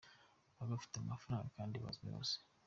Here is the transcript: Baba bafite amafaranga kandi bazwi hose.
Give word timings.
Baba 0.57 0.69
bafite 0.71 0.95
amafaranga 0.97 1.47
kandi 1.57 1.75
bazwi 1.83 2.05
hose. 2.13 2.35